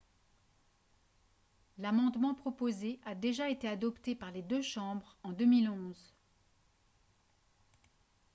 l'amendement 1.77 2.33
proposé 2.33 2.99
a 3.05 3.13
déjà 3.13 3.51
été 3.51 3.67
adopté 3.67 4.15
par 4.15 4.31
les 4.31 4.41
deux 4.41 4.63
chambres 4.63 5.15
en 5.21 5.31
2011 5.31 6.15